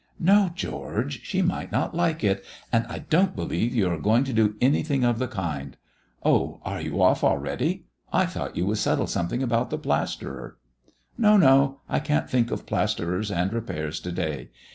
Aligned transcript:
"No, 0.19 0.49
George; 0.55 1.21
she 1.23 1.43
might 1.43 1.71
not 1.71 1.93
like 1.93 2.23
it, 2.23 2.43
and 2.73 2.87
I 2.89 2.97
don't 2.97 3.35
believe 3.35 3.75
you 3.75 3.87
are 3.87 3.99
going 3.99 4.23
to 4.23 4.33
do 4.33 4.55
anything 4.59 5.03
of 5.03 5.19
the 5.19 5.27
kind. 5.27 5.77
Oh, 6.23 6.59
are 6.65 6.81
you 6.81 6.99
off 7.03 7.23
already? 7.23 7.85
I 8.11 8.25
thought 8.25 8.57
you 8.57 8.65
would 8.65 8.79
settle 8.79 9.05
something 9.05 9.43
about 9.43 9.69
the 9.69 9.77
plasterer." 9.77 10.57
"No, 11.19 11.37
no; 11.37 11.81
I 11.87 11.99
can't 11.99 12.27
think 12.27 12.49
of 12.49 12.65
plasterers 12.65 13.29
and 13.29 13.53
repairs 13.53 13.99
to 13.99 14.11
day. 14.11 14.49